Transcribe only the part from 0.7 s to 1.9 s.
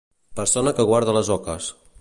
que guarda les oques.